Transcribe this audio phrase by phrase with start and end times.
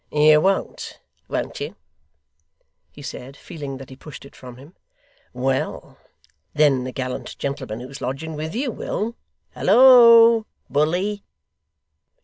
[0.11, 1.75] 'You won't, won't you?'
[2.91, 4.73] he said, feeling that he pushed it from him.
[5.31, 5.95] 'Well!
[6.55, 9.15] Then the gallant gentleman who's lodging with you, will.
[9.51, 11.23] Hallo, bully!